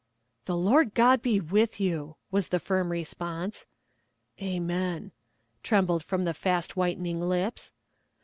[0.45, 3.67] 'The Lord God be with you!' was the firm response.
[4.41, 5.11] 'Amen,'
[5.61, 7.71] trembled from the fast whitening lips.